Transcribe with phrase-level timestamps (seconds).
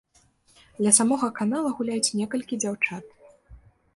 [0.85, 3.05] Ля самога канала гуляюць некалькі дзяўчат.